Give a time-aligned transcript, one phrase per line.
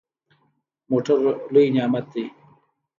[0.89, 1.17] موټر
[1.53, 2.25] لوی نعمت دی.